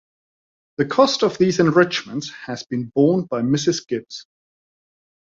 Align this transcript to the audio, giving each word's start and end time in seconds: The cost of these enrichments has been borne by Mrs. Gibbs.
The 0.77 0.85
cost 0.87 1.21
of 1.21 1.37
these 1.37 1.59
enrichments 1.59 2.31
has 2.31 2.63
been 2.63 2.85
borne 2.85 3.25
by 3.25 3.43
Mrs. 3.43 3.85
Gibbs. 3.87 4.25